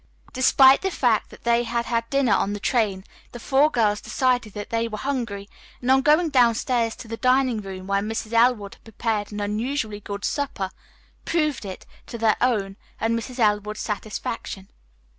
Despite 0.33 0.81
the 0.81 0.89
fact 0.89 1.29
that 1.29 1.43
they 1.43 1.61
had 1.61 1.85
had 1.85 2.09
dinner 2.09 2.33
on 2.33 2.53
the 2.53 2.59
train, 2.59 3.03
the 3.33 3.39
four 3.39 3.69
girls 3.69 4.01
decided 4.01 4.53
that 4.53 4.71
they 4.71 4.87
were 4.87 4.97
hungry, 4.97 5.47
and 5.79 5.91
on 5.91 6.01
going 6.01 6.29
downstairs 6.31 6.95
to 6.95 7.07
the 7.07 7.17
dining 7.17 7.61
room 7.61 7.85
where 7.85 8.01
Mrs. 8.01 8.33
Elwood 8.33 8.73
had 8.73 8.83
prepared 8.83 9.31
an 9.31 9.39
unusually 9.39 9.99
good 9.99 10.25
supper, 10.25 10.71
proved 11.23 11.65
it, 11.65 11.85
to 12.07 12.17
their 12.17 12.37
own 12.41 12.77
and 12.99 13.15
Mrs. 13.15 13.37
Elwood's 13.37 13.81
satisfaction. 13.81 14.69